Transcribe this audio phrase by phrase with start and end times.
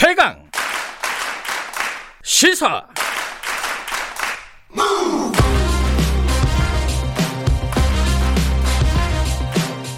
[0.00, 0.36] 최강
[2.22, 2.86] 시사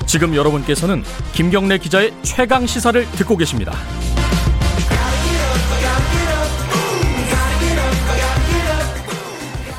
[0.06, 1.02] 지금 여러분께서는
[1.34, 3.74] 김경래 기자의 최강 시사를 듣고 계십니다.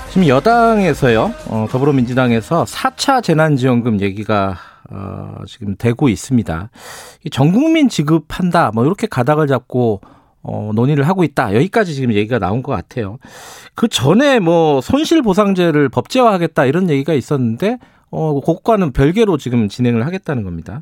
[0.09, 6.69] 지금 여당에서요, 어, 더불어민주당에서 4차 재난지원금 얘기가 어, 지금 되고 있습니다.
[7.31, 10.01] 전 국민 지급한다, 뭐 이렇게 가닥을 잡고
[10.43, 11.55] 어, 논의를 하고 있다.
[11.55, 13.17] 여기까지 지금 얘기가 나온 것 같아요.
[13.75, 17.77] 그 전에 뭐 손실보상제를 법제화하겠다 이런 얘기가 있었는데
[18.09, 20.81] 어, 그것과는 별개로 지금 진행을 하겠다는 겁니다.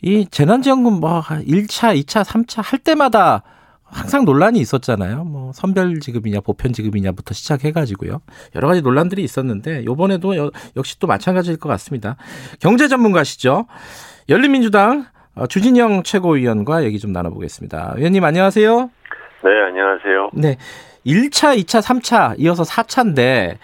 [0.00, 3.44] 이 재난지원금 뭐 1차, 2차, 3차 할 때마다
[3.92, 5.24] 항상 논란이 있었잖아요.
[5.24, 8.22] 뭐 선별 지급이냐 보편 지급이냐부터 시작해 가지고요.
[8.54, 12.16] 여러 가지 논란들이 있었는데 이번에도 역시 또 마찬가지일 것 같습니다.
[12.60, 13.66] 경제 전문가시죠.
[14.28, 17.94] 열린민주당 어, 주진영 최고위원과 얘기 좀 나눠보겠습니다.
[17.96, 18.90] 위원님 안녕하세요.
[19.44, 20.30] 네, 안녕하세요.
[20.34, 20.56] 네.
[21.06, 23.56] 1차, 2차, 3차 이어서 4차인데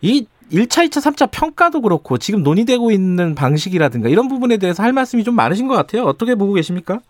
[0.00, 5.24] 이 1차, 2차, 3차 평가도 그렇고 지금 논의되고 있는 방식이라든가 이런 부분에 대해서 할 말씀이
[5.24, 6.04] 좀 많으신 것 같아요.
[6.04, 7.00] 어떻게 보고 계십니까?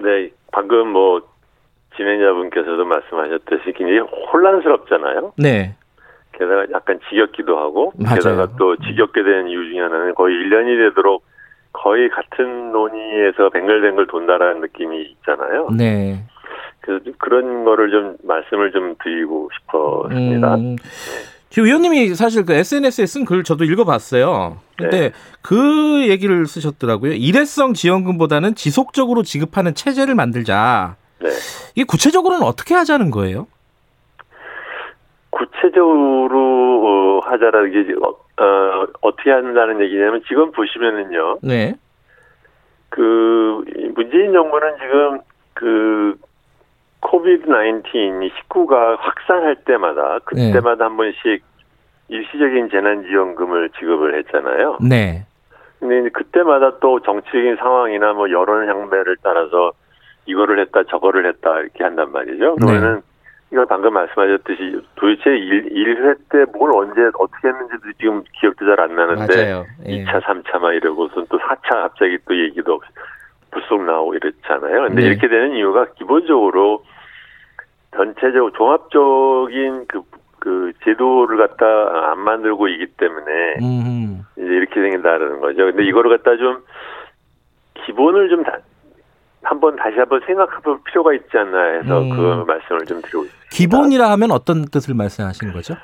[0.00, 1.22] 네, 방금 뭐
[1.96, 4.00] 진행자분께서도 말씀하셨듯이 굉장히
[4.32, 5.32] 혼란스럽잖아요.
[5.38, 5.74] 네.
[6.32, 8.16] 게다가 약간 지겹기도 하고 맞아요.
[8.16, 11.24] 게다가 또 지겹게 된 이유 중에 하나는 거의 1년이 되도록
[11.72, 15.68] 거의 같은 논의에서 뱅글뱅글 돈다라는 느낌이 있잖아요.
[15.76, 16.24] 네.
[16.80, 20.54] 그래서 그런 거를 좀 말씀을 좀 드리고 싶었습니다.
[20.56, 20.76] 음,
[21.50, 24.58] 지금 의원님이 사실 그 SNS에 쓴 글 저도 읽어봤어요.
[24.76, 25.12] 근데 네.
[25.40, 27.12] 그 얘기를 쓰셨더라고요.
[27.12, 30.96] 일회성 지원금보다는 지속적으로 지급하는 체제를 만들자.
[31.20, 31.28] 네.
[31.74, 33.46] 이게 구체적으로는 어떻게 하자는 거예요?
[35.30, 41.38] 구체적으로 어, 하자라는 게 어, 어, 어떻게 한다는 얘기냐면 지금 보시면은요.
[41.42, 41.74] 네.
[42.88, 45.20] 그 문재인 정부는 지금
[45.54, 46.16] 그
[47.00, 51.42] 코비드 19이 19가 확산할 때마다 그때마다 한 번씩
[52.08, 54.78] 일시적인 재난지원금을 지급을 했잖아요.
[54.80, 55.26] 네.
[55.80, 59.72] 근데 그때마다 또 정치적인 상황이나 뭐 여론 향배를 따라서
[60.26, 62.56] 이거를 했다 저거를 했다 이렇게 한단 말이죠.
[62.56, 63.02] 그러면은
[63.52, 68.96] 이걸 방금 말씀하셨듯이 도대체 1, 1회 때 뭘 언제 어떻게 했는지도 지금 기억도 잘 안
[68.96, 69.64] 나는데 맞아요.
[69.86, 70.04] 예.
[70.04, 72.80] 2차, 3차 막 이러고선 또 4차 갑자기 또 얘기도
[73.52, 74.88] 불쑥 나오고 이랬잖아요.
[74.88, 75.06] 근데 네.
[75.08, 76.82] 이렇게 되는 이유가 기본적으로
[77.94, 80.02] 전체적으로 종합적인 그,
[80.40, 84.22] 그 제도를 갖다 안 만들고 있기 때문에 음.
[84.36, 85.66] 이제 이렇게 생긴다는 거죠.
[85.66, 86.64] 근데 이거를 갖다 좀
[87.86, 88.58] 기본을 좀 다,
[89.54, 92.10] 한번 다시 한번 생각해볼 필요가 있지 않나 해서 음.
[92.10, 93.48] 그 말씀을 좀 드리고 있습니다.
[93.50, 95.74] 기본이라 하면 어떤 뜻을 말씀하시는 거죠?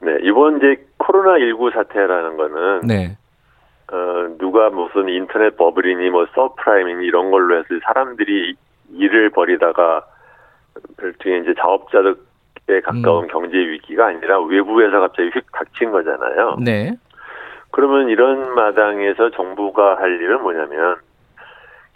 [0.00, 3.16] 네, 이번 이제 코로나 19 사태라는 거는 네.
[3.92, 8.54] 어, 누가 무슨 인터넷 버블이니 뭐 서브프라임이니 이런 걸로 해서 사람들이
[8.94, 10.04] 일을 벌이다가
[10.96, 13.28] 별도의 이제 자업자득에 가까운 음.
[13.28, 16.56] 경제 위기가 아니라 외부에서 갑자기 휙 닥친 거잖아요.
[16.60, 16.96] 네.
[17.72, 20.96] 그러면 이런 마당에서 정부가 할 일은 뭐냐면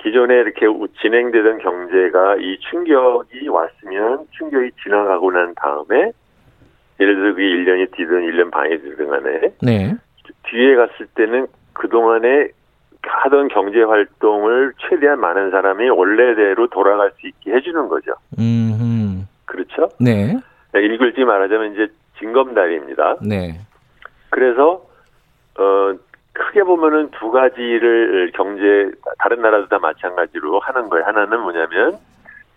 [0.04, 6.12] 기존에 이렇게 우- 진행되던 경제가 이 충격이 왔으면 충격이 지나가고 난 다음에
[7.00, 9.94] 예를 들어 그게 1년이 뒤든 1년 반이 뒤든 간에 네.
[10.50, 12.48] 뒤에 갔을 때는 그동안에
[13.02, 18.12] 하던 경제 활동을 최대한 많은 사람이 원래대로 돌아갈 수 있게 해주는 거죠.
[18.38, 19.26] 음.
[19.46, 19.88] 그렇죠?
[19.98, 20.36] 네.
[20.74, 21.86] 일글지 말하자면 이제
[22.18, 23.16] 징검다리입니다.
[23.22, 23.58] 네.
[24.28, 24.84] 그래서
[25.58, 25.94] 어
[26.34, 31.06] 크게 보면은 두 가지를 경제 다른 나라도 다 마찬가지로 하는 거예요.
[31.06, 31.96] 하나는 뭐냐면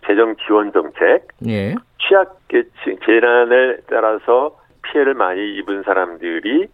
[0.06, 1.74] 재정 지원 정책, 예.
[1.98, 6.66] 취약계층 재난을 따라서 피해를 많이 입은 사람들이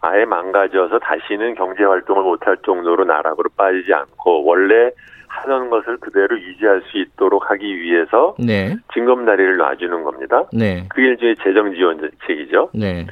[0.00, 4.90] 아예 망가져서 다시는 경제 활동을 못할 정도로 나락으로 빠지지 않고 원래
[5.26, 8.76] 하던 것을 그대로 유지할 수 있도록 하기 위해서 네.
[8.92, 10.44] 징검다리를 놔주는 겁니다.
[10.52, 10.86] 네.
[10.90, 12.70] 그게 일종의 재정 지원 정책이죠.
[12.74, 13.06] 네.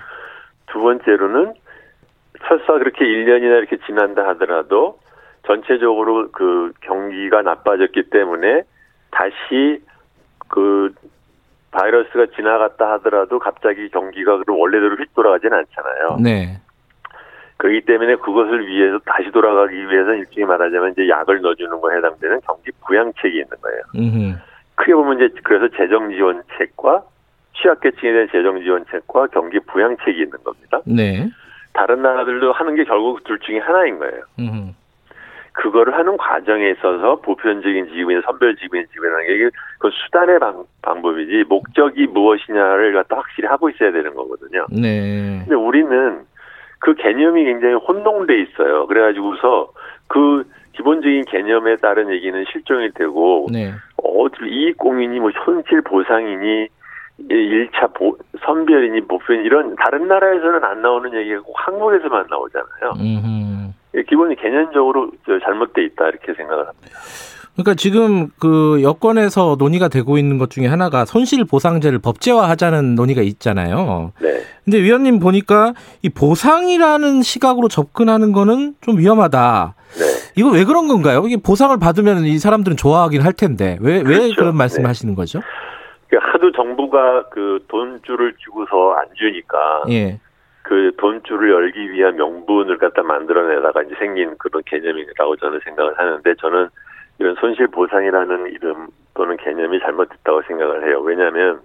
[0.67, 1.55] 두 번째로는
[2.49, 4.99] 설사 그렇게 1년이나 이렇게 지난다 하더라도
[5.47, 8.63] 전체적으로 그 경기가 나빠졌기 때문에
[9.11, 9.83] 다시
[10.49, 10.93] 그
[11.73, 16.19] 바이러스가 지나갔다 하더라도 갑자기 경기가 그럼 원래대로 휙 돌아가진 않잖아요.
[16.23, 16.61] 네.
[17.57, 22.71] 그렇기 때문에 그것을 위해서 다시 돌아가기 위해서 일종의 말하자면 이제 약을 넣어주는 거에 해당되는 경기
[22.87, 23.83] 부양책이 있는 거예요.
[23.97, 24.37] 음.
[24.75, 27.05] 크게 보면 이제 그래서 재정 지원책과
[27.55, 30.81] 취약계층에 대한 재정 지원책과 경기 부양책이 있는 겁니다.
[30.85, 31.31] 네.
[31.73, 34.23] 다른 나라들도 하는 게 결국 둘 중에 하나인 거예요.
[34.39, 34.75] 음.
[35.55, 39.51] 그거를 하는 과정에 있어서 보편적인 지급이나 선별 지급이나 지급이라는 게
[39.83, 44.65] 그 수단의 방, 방법이지 목적이 무엇이냐를 갖다 확실히 하고 있어야 되는 거거든요.
[44.71, 45.41] 네.
[45.41, 46.21] 근데 우리는
[46.79, 48.87] 그 개념이 굉장히 혼동돼 있어요.
[48.87, 49.73] 그래가지고서
[50.07, 53.73] 그 기본적인 개념에 따른 얘기는 실종이 되고 네.
[54.05, 56.69] 어, 이익 공인이 뭐 손실 보상이니
[57.35, 62.93] 1차 보, 선별이니 보편 이런 다른 나라에서는 안 나오는 얘기가 꼭 한국에서만 나오잖아요.
[62.97, 64.03] 음흠.
[64.09, 65.11] 기본이 개념적으로
[65.45, 66.99] 잘못돼 있다 이렇게 생각을 합니다.
[67.55, 74.13] 그러니까 지금 그 여권에서 논의가 되고 있는 것 중에 하나가 손실 보상제를 법제화하자는 논의가 있잖아요.
[74.23, 74.41] 네.
[74.65, 79.75] 근데 위원님 보니까 이 보상이라는 시각으로 접근하는 거는 좀 위험하다.
[79.99, 80.05] 네.
[80.37, 81.25] 이거 왜 그런 건가요?
[81.27, 84.23] 이게 보상을 받으면 이 사람들은 좋아하긴 할 텐데 왜, 그렇죠.
[84.23, 84.89] 왜 그런 말씀을 네.
[84.89, 85.41] 하시는 거죠?
[86.21, 90.19] 하도 정부가 그 돈줄을 주고서 안 주니까 예.
[90.63, 96.69] 그 돈줄을 열기 위한 명분을 갖다 만들어내다가 이제 생긴 그런 개념이라고 저는 생각을 하는데 저는
[97.19, 101.01] 이런 손실 보상이라는 이름 또는 개념이 잘못됐다고 생각을 해요.
[101.01, 101.61] 왜냐하면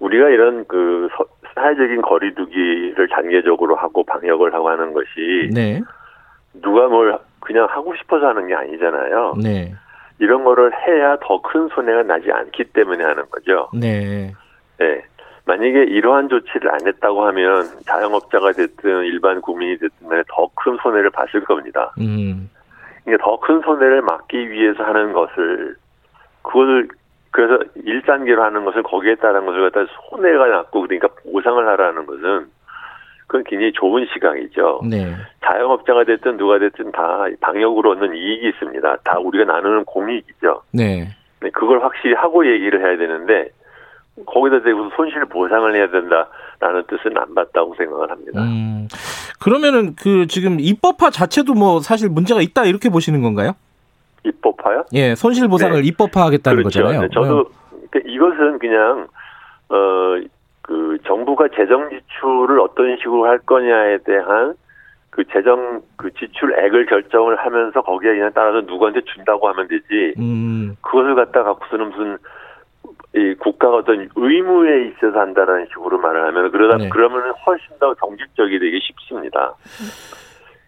[0.00, 1.08] 우리가 이런 그
[1.54, 5.80] 사회적인 거리두기를 단계적으로 하고 방역을 하고 하는 것이 네.
[6.54, 9.34] 누가 뭘 그냥 하고 싶어서 하는 게 아니잖아요.
[9.42, 9.72] 네.
[10.18, 13.68] 이런 거를 해야 더 큰 손해가 나지 않기 때문에 하는 거죠.
[13.72, 14.32] 네.
[14.78, 15.04] 네.
[15.44, 21.92] 만약에 이러한 조치를 안 했다고 하면 자영업자가 됐든 일반 국민이 됐든 더큰 손해를 봤을 겁니다.
[22.00, 22.50] 음.
[23.04, 25.76] 그러니까 더큰 손해를 막기 위해서 하는 것을
[26.42, 26.88] 그걸
[27.30, 32.46] 그래서 1단계로 하는 것을 거기에 따른 것을 갖다 손해가 났고 그러니까 보상을 하라는 것은
[33.26, 34.82] 그건 굉장히 좋은 시각이죠.
[34.88, 35.14] 네.
[35.44, 38.96] 자영업자가 됐든 누가 됐든 다 방역으로 얻는 이익이 있습니다.
[39.04, 40.62] 다 우리가 나누는 공익이죠.
[40.72, 41.08] 네.
[41.40, 43.50] 네 그걸 확실히 하고 얘기를 해야 되는데
[44.24, 48.42] 거기다 대고 손실 보상을 해야 된다라는 뜻은 안 맞다고 생각을 합니다.
[48.42, 48.88] 음,
[49.42, 53.52] 그러면은 그 지금 입법화 자체도 뭐 사실 문제가 있다 이렇게 보시는 건가요?
[54.24, 54.84] 입법화요?
[54.94, 55.86] 예, 손실 보상을 네.
[55.88, 56.82] 입법화하겠다는 그렇죠.
[56.82, 57.02] 거잖아요.
[57.02, 57.98] 네, 저도 어.
[58.06, 59.08] 이것은 그냥
[59.68, 60.16] 어
[60.66, 64.54] 그 정부가 재정 지출을 어떤 식으로 할 거냐에 대한
[65.10, 70.14] 그 재정 그 지출액을 결정을 하면서 거기에 그냥 따라서 누구한테 준다고 하면 되지.
[70.18, 70.76] 음.
[70.82, 72.18] 그것을 갖다 갖고서는 무슨
[73.14, 76.88] 이 국가가 어떤 의무에 있어서 한다라는 식으로 말을 하면 그러다 네.
[76.88, 79.54] 그러면은 훨씬 더 정직적이 되기 쉽습니다.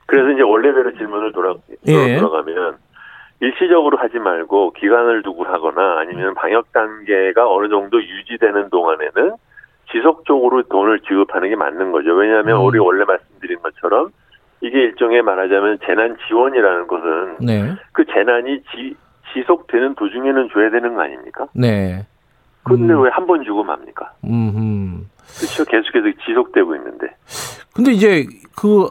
[0.06, 1.55] 그래서 이제 원래대로 질문을 돌아
[1.89, 2.17] 예.
[2.17, 2.77] 돌아가면
[3.41, 9.35] 일시적으로 하지 말고 기간을 두고 하거나 아니면 방역 단계가 어느 정도 유지되는 동안에는
[9.93, 12.14] 지속적으로 돈을 지급하는 게 맞는 거죠.
[12.14, 12.64] 왜냐하면 음.
[12.64, 14.11] 우리 원래 말씀드린 것처럼
[14.61, 17.75] 이게 일종의 말하자면 재난 지원이라는 것은 네.
[17.93, 18.96] 그 재난이 지,
[19.32, 21.46] 지속되는 도중에는 줘야 되는 거 아닙니까?
[21.55, 22.06] 네.
[22.64, 23.02] 근데 음.
[23.02, 24.12] 왜한 번 주고 맙니까?
[24.25, 25.08] 음.
[25.38, 25.64] 그렇죠.
[25.64, 27.06] 계속해서 지속되고 있는데.
[27.75, 28.26] 근데 이제
[28.56, 28.88] 그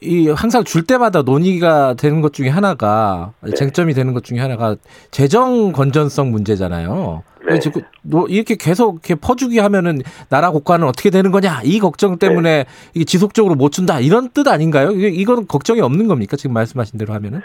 [0.00, 3.52] 이 항상 줄 때마다 논의가 되는 것 중에 하나가 네.
[3.52, 4.76] 쟁점이 되는 것 중에 하나가
[5.10, 7.24] 재정 건전성 문제잖아요.
[7.48, 7.58] 네.
[7.58, 7.82] 지금
[8.28, 12.66] 이렇게 계속 이렇게 퍼주기 하면은 나라 국가는 어떻게 되는 거냐 이 걱정 때문에 네.
[12.94, 14.90] 이게 지속적으로 못 준다 이런 뜻 아닌가요?
[14.90, 16.36] 이건 걱정이 없는 겁니까?
[16.36, 17.40] 지금 말씀하신 대로 하면은?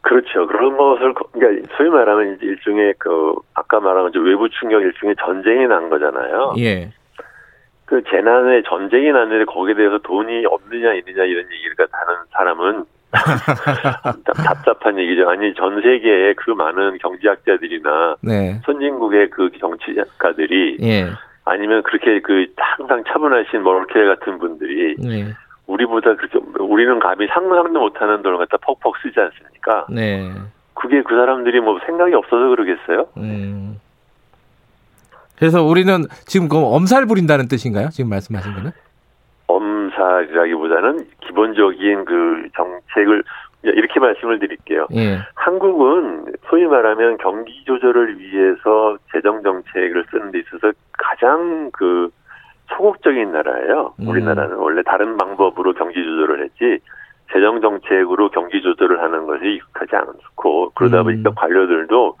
[0.00, 0.46] 그렇죠.
[0.46, 5.88] 그런 것을 그러니까 소위 말하면 이제 일종의 그 아까 말한 외부 충격 일종의 전쟁이 난
[5.90, 6.54] 거잖아요.
[6.58, 6.90] 예.
[7.90, 12.84] 그 재난에 전쟁이 났는데 거기에 대해서 돈이 없느냐 있느냐 이런 얘기를 하는 사람은
[14.44, 15.28] 답답한 얘기죠.
[15.28, 18.60] 아니 전 세계에 그 많은 경제학자들이나 네.
[18.64, 21.08] 선진국의 그 정치가들이 예.
[21.44, 25.24] 아니면 그렇게 그 항상 차분하신 머르켈 같은 분들이 네.
[25.66, 29.86] 우리보다 그렇게 우리는 감히 상상도 못하는 돈을 갖다 퍽퍽 쓰지 않습니까?
[29.90, 30.30] 네.
[30.74, 33.08] 그게 그 사람들이 뭐 생각이 없어서 그러겠어요?
[33.16, 33.80] 음.
[35.40, 37.88] 그래서 우리는 지금 그 엄살 부린다는 뜻인가요?
[37.88, 38.70] 지금 말씀하신 거는?
[39.46, 43.24] 엄살이라기보다는 기본적인 그 정책을
[43.62, 44.86] 이렇게 말씀을 드릴게요.
[44.94, 45.18] 예.
[45.34, 52.10] 한국은 소위 말하면 경기 조절을 위해서 재정 정책을 쓰는 데 있어서 가장 그
[52.76, 53.94] 소극적인 나라예요.
[53.98, 54.08] 음.
[54.08, 56.84] 우리나라는 원래 다른 방법으로 경기 조절을 했지
[57.32, 61.04] 재정 정책으로 경기 조절을 하는 것이 익숙하지 않고 그러다 음.
[61.04, 62.16] 보니까 관료들도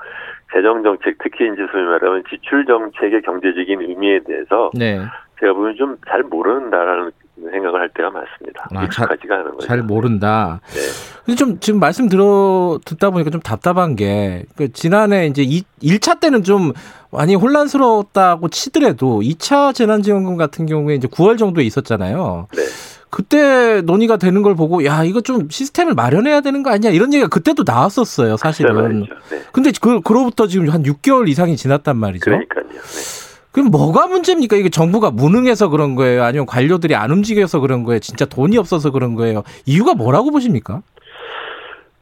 [0.54, 5.00] 재정 정책 특히 이제 소위 말하면 지출 정책의 경제적인 의미에 대해서 네.
[5.40, 7.12] 제가 보면 좀 잘 모른다라는
[7.50, 8.68] 생각을 할 때가 많습니다.
[8.74, 9.66] 아, 익숙하지가 않은 거죠.
[9.66, 10.60] 잘 모른다.
[10.74, 10.80] 네.
[11.24, 16.20] 근데 좀 지금 말씀 들어 듣다 보니까 좀 답답한 게 그 지난해 이제 2, 1차
[16.20, 16.72] 때는 좀
[17.10, 22.48] 많이 혼란스러웠다고 치더라도 2차 재난지원금 같은 경우에 이제 9월 정도에 있었잖아요.
[22.54, 22.62] 네.
[23.10, 27.28] 그때 논의가 되는 걸 보고 야 이거 좀 시스템을 마련해야 되는 거 아니야 이런 얘기가
[27.28, 29.06] 그때도 나왔었어요 사실은.
[29.30, 29.42] 네.
[29.52, 32.24] 근데 그 그로부터 지금 한 6개월 이상이 지났단 말이죠.
[32.24, 32.64] 그러니까요.
[32.64, 33.20] 네.
[33.52, 34.56] 그럼 뭐가 문제입니까?
[34.56, 36.22] 이게 정부가 무능해서 그런 거예요?
[36.22, 37.98] 아니면 관료들이 안 움직여서 그런 거예요?
[37.98, 39.42] 진짜 돈이 없어서 그런 거예요?
[39.66, 40.82] 이유가 뭐라고 보십니까?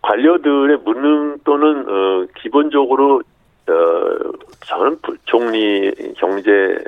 [0.03, 3.23] 관료들의 무능 또는 어, 기본적으로
[3.67, 3.73] 어,
[4.67, 6.79] 저는 총리 경제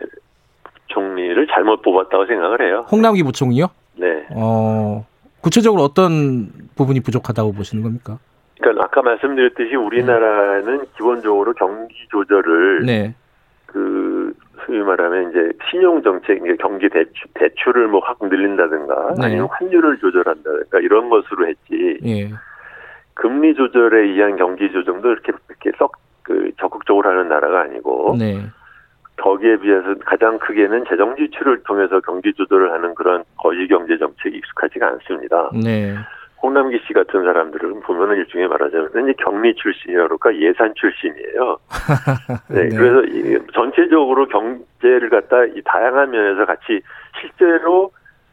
[0.89, 2.87] 총리를 잘못 뽑았다고 생각을 해요.
[2.91, 3.69] 홍남기 부총리요?
[3.97, 4.27] 네.
[4.35, 5.07] 어,
[5.41, 8.19] 구체적으로 어떤 부분이 부족하다고 보시는 겁니까?
[8.61, 13.15] 그러니까 아까 말씀드렸듯이 우리나라는 기본적으로 경기 조절을 네.
[13.67, 14.35] 그
[14.67, 19.27] 소위 말하면 이제 신용 정책, 경기 대출 대출을 뭐 확 늘린다든가 네.
[19.27, 22.31] 아니면 환율을 조절한다든가 이런 것으로 했지 예.
[23.15, 25.93] 금리 조절에 의한 경기 조정도 이렇게 이렇게 썩
[26.31, 28.41] 그 적극적으로 하는 나라가 아니고 네.
[29.21, 34.89] 거기에 비해서 가장 크게는 재정 지출을 통해서 경기 조절을 하는 그런 거시 경제 정책이 익숙하지가
[34.89, 35.51] 않습니다.
[35.63, 35.95] 네.
[36.43, 41.59] 홍남기 씨 같은 사람들은 보면은 일종의 말하자면 이제 경리 출신이라 그럴까 예산 출신이에요.
[42.49, 42.77] 네, 네.
[42.77, 46.81] 그래서 이 전체적으로 경제를 갖다 이 다양한 면에서 같이
[47.21, 47.93] 실제로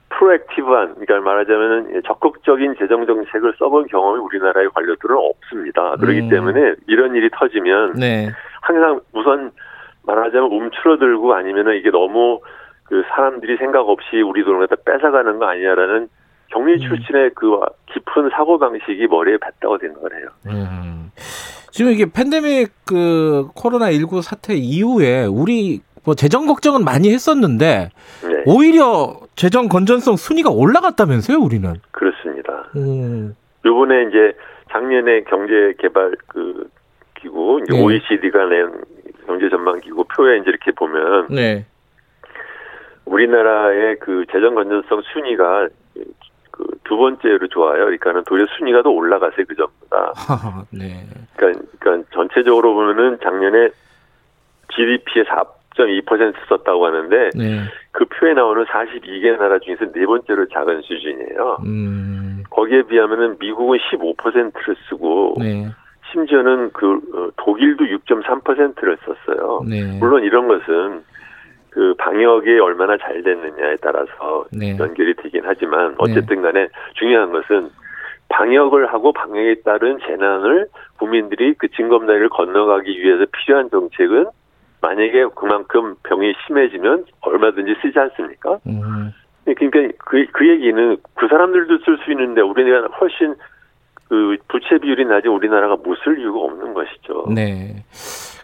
[0.10, 5.98] 프로액티브한, 그러니까 말하자면은 적극적인 재정 정책을 써본 경험이 우리나라의 관료들은 없습니다.
[5.98, 6.30] 그렇기 음.
[6.30, 8.30] 때문에 이런 일이 터지면 네.
[8.62, 9.52] 항상 우선
[10.08, 12.42] 말하자면 움츠러들고 아니면은 이게 너무
[12.84, 16.08] 그 사람들이 생각 없이 우리 돈을 갖다 뺏어가는 거 아니냐라는
[16.48, 16.80] 경리 음.
[16.80, 17.60] 출신의 그
[17.94, 20.28] 깊은 사고 방식이 머리에 뱉다고 생각을 해요.
[20.48, 21.12] 음.
[21.72, 27.90] 지금 이게 팬데믹 그 코로나 19 사태 이후에 우리 뭐 재정 걱정은 많이 했었는데
[28.24, 31.74] 네, 오히려 재정 건전성 순위가 올라갔다면서요, 우리는.
[31.92, 32.70] 그렇습니다.
[32.78, 33.36] 음.
[33.66, 34.34] 요번에 이제
[34.72, 36.70] 작년에 경제 개발 그
[37.20, 37.84] 기구 이제 네.
[37.84, 38.72] OECD가 낸
[39.28, 41.66] 경제 전망 기구 표에 이제 이렇게 보면 네.
[43.06, 45.68] 우리나라의 그 재정 건전성 순위가
[46.52, 47.86] 그두 번째로 좋아요.
[47.86, 50.14] 그러니까는 도리어 순위가 더 올라갔어요 그 전보다.
[50.72, 51.06] 네.
[51.36, 53.70] 그러니까, 그러니까 전체적으로 보면은 작년에
[54.74, 57.64] GDP의 4.2% 썼다고 하는데 네.
[57.92, 61.58] 그 표에 나오는 42개 나라 중에서 네 번째로 작은 수준이에요.
[61.66, 62.44] 음.
[62.50, 65.68] 거기에 비하면은 미국은 15%를 쓰고 네.
[66.12, 69.64] 심지어는 그 어, 독일도 6.3%를 썼어요.
[69.68, 69.98] 네.
[70.00, 71.04] 물론 이런 것은
[71.70, 74.76] 그 방역이 얼마나 잘 됐느냐에 따라서 네.
[74.80, 77.70] 연결이 되긴 하지만 어쨌든 간에 중요한 것은
[78.30, 84.26] 방역을 하고 방역에 따른 재난을 국민들이 그 징검다리를 건너가기 위해서 필요한 정책은
[84.82, 88.60] 만약에 그만큼 병이 심해지면 얼마든지 쓰지 않습니까?
[88.68, 89.14] 음.
[89.46, 93.36] 그러니까 그, 그 얘기는 그 사람들도 쓸 수 있는데 우리나라 훨씬
[94.10, 97.26] 그 부채 비율이 낮은 우리나라가 못 쓸 이유가 없는 것이죠.
[97.34, 97.84] 네.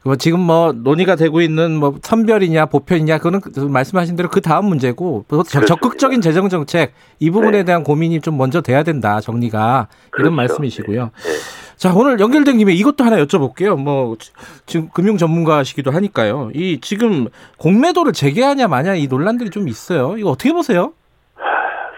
[0.05, 4.65] 뭐 지금 뭐 논의가 되고 있는 뭐 선별이냐 보편이냐 그거는 그 말씀하신 대로 그 다음
[4.65, 5.65] 문제고 또 적- 그렇습니다.
[5.67, 7.63] 적극적인 재정 정책 이 부분에 네.
[7.63, 10.25] 대한 고민이 좀 먼저 돼야 된다 정리가 그렇죠.
[10.25, 11.03] 이런 말씀이시고요.
[11.05, 11.31] 네.
[11.77, 13.77] 자 오늘 연결된 김에 이것도 하나 여쭤볼게요.
[13.79, 14.31] 뭐 지-
[14.65, 16.51] 지금 금융 전문가시기도 하니까요.
[16.53, 17.27] 이 지금
[17.57, 20.17] 공매도를 재개하냐 마냐 이 논란들이 좀 있어요.
[20.17, 20.91] 이거 어떻게 보세요?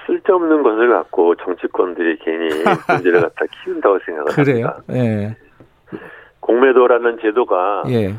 [0.05, 2.49] 쓸데없는 것을 갖고 정치권들이 괜히
[2.89, 4.67] 문제를 갖다 키운다고 생각을 그래요?
[4.67, 4.93] 합니다.
[4.93, 5.35] 예.
[6.39, 8.13] 공매도라는 제도가 예.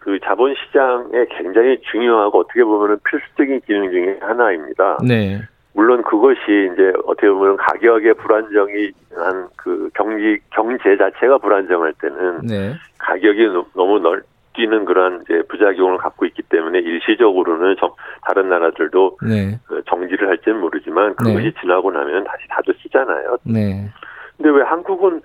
[0.00, 4.98] 그 자본시장에 굉장히 중요하고 어떻게 보면 필수적인 기능 중에 하나입니다.
[5.06, 5.40] 네.
[5.72, 6.40] 물론 그것이
[6.72, 12.74] 이제 어떻게 보면 가격의 불안정이 한 그 경기 경제 자체가 불안정할 때는 네.
[12.98, 14.22] 가격이 노- 너무 넓
[14.54, 19.58] 뛰는 그런 이제 부작용을 갖고 있기 때문에 일시적으로는 정- 다른 나라들도 네.
[19.66, 21.52] 그 정지를 할지는 모르지만 그것이 네.
[21.60, 23.36] 지나고 나면 다시 다들 쓰잖아요.
[23.44, 23.90] 네.
[24.36, 25.20] 근데 왜 한국은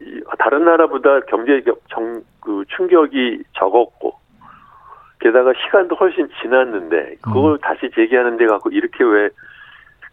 [0.00, 4.14] 이- 다른 나라보다 경제 겨- 정, 그 충격이 적었고
[5.20, 7.58] 게다가 시간도 훨씬 지났는데 그걸 음.
[7.58, 9.28] 다시 제기하는 데 갖고 이렇게 왜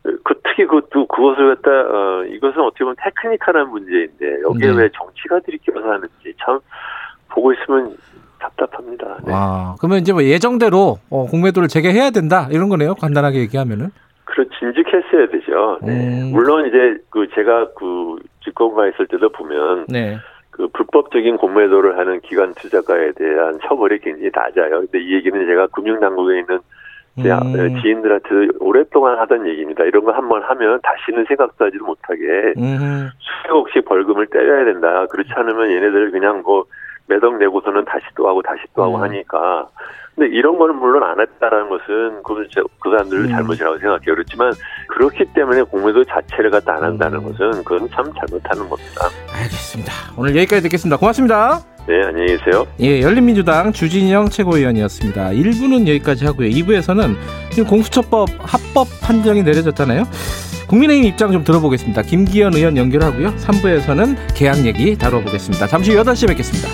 [0.02, 4.78] 그, 그 특히 그것도 그것을 갖다 어 이것은 어떻게 보면 테크니컬한 문제인데 여기에 네.
[4.84, 6.60] 왜 정치가들이 껴서 하는지 참
[7.30, 7.96] 보고 있으면
[8.44, 9.18] 답답합니다.
[9.26, 9.32] 네.
[9.34, 12.96] 아, 그러면 이제 뭐 예정대로 어, 공매도를 재개해야 된다 이런 거네요.
[12.96, 13.90] 간단하게 얘기하면은.
[14.26, 15.80] 그런 진즉했어야 되죠.
[15.84, 15.92] 네.
[16.22, 16.32] 음.
[16.32, 20.18] 물론 이제 그 제가 그 직권가 있을 때도 보면 네.
[20.50, 24.82] 그 불법적인 공매도를 하는 기관 투자가에 대한 처벌이 굉장히 낮아요.
[24.82, 26.60] 근데 이 얘기는 제가 금융당국에 있는
[27.22, 27.80] 제 음.
[27.82, 29.84] 지인들한테 오랫동안 하던 얘기입니다.
[29.84, 33.10] 이런 거 한 번 하면 다시는 생각도 하지도 못하게 음.
[33.48, 35.06] 수억씩 벌금을 때려야 된다.
[35.12, 36.66] 그렇지 않으면 얘네들 그냥 뭐
[37.08, 39.02] 매덕 내고서는 다시 또 하고 다시 또 하고 음.
[39.04, 39.68] 하니까.
[40.16, 43.30] 근데 이런 거는 물론 안 했다라는 것은 그건 제- 그 사람들 음.
[43.30, 44.14] 잘못이라고 생각해요.
[44.14, 44.52] 그렇지만
[44.90, 47.32] 그렇기 때문에 공매도 자체를 갖다 안 한다는 음.
[47.32, 49.08] 것은 그건 참 잘못하는 겁니다.
[49.34, 49.92] 알겠습니다.
[50.18, 50.98] 오늘 여기까지 듣겠습니다.
[50.98, 51.73] 고맙습니다.
[51.86, 52.66] 네, 안녕히 계세요.
[52.80, 55.32] 예, 열린민주당 주진영 최고위원이었습니다.
[55.32, 56.48] 1부는 여기까지 하고요.
[56.50, 57.16] 2부에서는
[57.52, 60.06] 지금 공수처법 합법 판정이 내려졌잖아요.
[60.68, 62.02] 국민의힘 입장 좀 들어보겠습니다.
[62.04, 63.36] 김기현 의원 연결하고요.
[63.36, 65.68] 3부에서는 계약 얘기 다뤄보겠습니다.
[65.68, 66.70] 잠시 후 8시에 뵙겠습니다.